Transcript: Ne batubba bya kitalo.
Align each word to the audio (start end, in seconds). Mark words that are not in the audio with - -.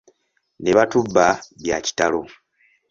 Ne 0.63 0.71
batubba 0.77 1.25
bya 1.61 1.77
kitalo. 1.85 2.21